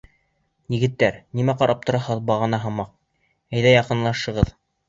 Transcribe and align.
Егеттәр, 0.75 1.19
нимә 1.41 1.55
ҡарап 1.59 1.85
тораһығыҙ 1.89 2.23
бағана 2.31 2.61
һымаҡ, 2.65 2.91
әйҙә 3.59 3.79
яҡынлашығыҙ. 3.79 4.55